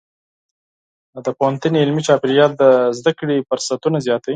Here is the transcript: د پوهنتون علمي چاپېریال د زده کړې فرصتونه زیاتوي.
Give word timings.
د 1.25 1.27
پوهنتون 1.37 1.73
علمي 1.83 2.01
چاپېریال 2.07 2.51
د 2.61 2.63
زده 2.97 3.11
کړې 3.19 3.37
فرصتونه 3.49 3.97
زیاتوي. 4.07 4.29